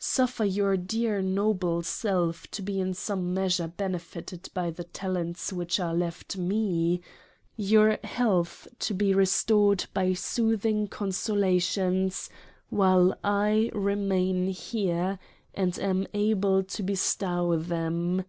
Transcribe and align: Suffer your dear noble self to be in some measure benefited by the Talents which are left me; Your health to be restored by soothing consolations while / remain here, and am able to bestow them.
Suffer 0.00 0.44
your 0.44 0.76
dear 0.76 1.22
noble 1.22 1.80
self 1.80 2.50
to 2.50 2.60
be 2.60 2.80
in 2.80 2.92
some 2.92 3.32
measure 3.32 3.68
benefited 3.68 4.48
by 4.52 4.68
the 4.68 4.82
Talents 4.82 5.52
which 5.52 5.78
are 5.78 5.94
left 5.94 6.36
me; 6.36 7.00
Your 7.54 8.00
health 8.02 8.66
to 8.80 8.94
be 8.94 9.14
restored 9.14 9.86
by 9.94 10.12
soothing 10.12 10.88
consolations 10.88 12.28
while 12.68 13.14
/ 13.20 13.24
remain 13.72 14.48
here, 14.48 15.20
and 15.54 15.78
am 15.78 16.08
able 16.12 16.64
to 16.64 16.82
bestow 16.82 17.56
them. 17.56 18.24